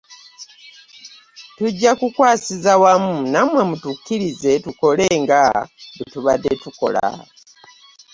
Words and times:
Tujja 1.55 1.91
kukwasiza 1.99 2.73
wamu 2.83 3.13
nammwe, 3.33 3.61
mutukkirize 3.69 4.51
tukole 4.63 5.05
nga 5.21 5.41
bwe 5.95 6.05
tubadde 6.11 6.51
tukola 6.63 7.05